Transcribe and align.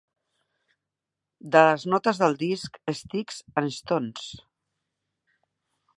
De 1.57 1.61
les 1.67 1.85
notes 1.95 2.23
del 2.23 2.37
disc 2.41 2.81
"Sticks 3.01 3.39
and 3.63 3.75
Stones". 3.79 4.27